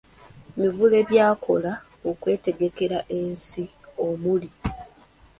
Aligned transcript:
Mivule 0.59 0.97
by’akola 1.09 1.71
okwetegekera 2.09 2.97
ensi; 3.19 3.63
omuli: 4.07 4.49